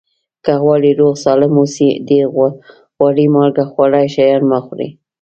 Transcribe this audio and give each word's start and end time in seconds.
که 0.43 0.53
غواړئ 0.61 0.91
روغ 0.99 1.13
سالم 1.23 1.53
اوسئ 1.59 1.89
ډېر 2.09 2.25
غوړي 2.97 3.25
مالګه 3.35 3.63
خواږه 3.71 4.01
شیان 4.13 4.41
مه 4.49 4.59
خوری 4.65 4.89